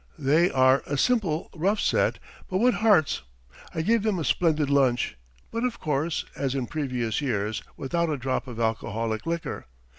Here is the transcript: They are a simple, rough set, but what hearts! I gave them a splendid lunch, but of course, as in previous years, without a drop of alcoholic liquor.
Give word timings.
They 0.17 0.49
are 0.49 0.81
a 0.87 0.97
simple, 0.97 1.51
rough 1.53 1.79
set, 1.79 2.17
but 2.49 2.57
what 2.57 2.73
hearts! 2.73 3.21
I 3.75 3.83
gave 3.83 4.01
them 4.01 4.17
a 4.17 4.23
splendid 4.23 4.67
lunch, 4.67 5.15
but 5.51 5.63
of 5.63 5.79
course, 5.79 6.25
as 6.35 6.55
in 6.55 6.65
previous 6.65 7.21
years, 7.21 7.61
without 7.77 8.09
a 8.09 8.17
drop 8.17 8.47
of 8.47 8.59
alcoholic 8.59 9.27
liquor. 9.27 9.67